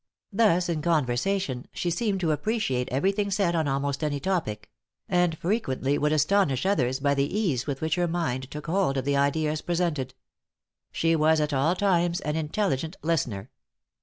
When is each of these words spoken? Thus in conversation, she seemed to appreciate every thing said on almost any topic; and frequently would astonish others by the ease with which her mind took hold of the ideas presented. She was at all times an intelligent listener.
Thus 0.33 0.67
in 0.67 0.81
conversation, 0.81 1.67
she 1.73 1.91
seemed 1.91 2.21
to 2.21 2.31
appreciate 2.31 2.89
every 2.89 3.11
thing 3.11 3.29
said 3.29 3.55
on 3.55 3.67
almost 3.67 4.03
any 4.03 4.19
topic; 4.19 4.71
and 5.07 5.37
frequently 5.37 5.95
would 5.99 6.11
astonish 6.11 6.65
others 6.65 6.99
by 6.99 7.13
the 7.13 7.37
ease 7.37 7.67
with 7.67 7.81
which 7.81 7.93
her 7.97 8.07
mind 8.07 8.49
took 8.49 8.65
hold 8.65 8.97
of 8.97 9.05
the 9.05 9.15
ideas 9.15 9.61
presented. 9.61 10.15
She 10.91 11.15
was 11.15 11.39
at 11.39 11.53
all 11.53 11.75
times 11.75 12.19
an 12.21 12.35
intelligent 12.35 12.95
listener. 13.03 13.51